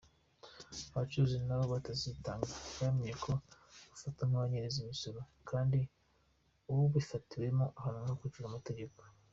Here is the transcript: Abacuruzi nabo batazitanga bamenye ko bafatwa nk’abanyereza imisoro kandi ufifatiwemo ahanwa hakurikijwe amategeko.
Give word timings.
Abacuruzi 0.93 1.37
nabo 1.47 1.65
batazitanga 1.73 2.49
bamenye 2.79 3.13
ko 3.23 3.31
bafatwa 3.89 4.23
nk’abanyereza 4.27 4.77
imisoro 4.79 5.19
kandi 5.49 5.79
ufifatiwemo 6.73 7.65
ahanwa 7.79 8.09
hakurikijwe 8.11 8.47
amategeko. 8.51 8.99